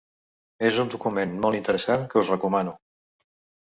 [0.69, 2.79] És un document molt interessant que us recomano.